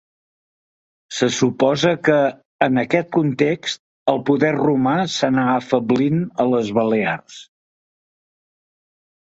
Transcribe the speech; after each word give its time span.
Se 1.17 1.27
suposa 1.39 1.91
que, 2.07 2.15
en 2.67 2.83
aquest 2.85 3.11
context, 3.19 3.83
el 4.15 4.25
poder 4.31 4.51
romà 4.63 4.97
s'anà 5.19 5.45
afeblint 5.61 6.21
a 6.47 6.51
les 6.57 6.75
Balears. 6.81 7.41